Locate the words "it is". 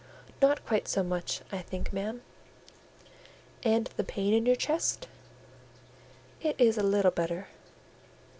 6.41-6.75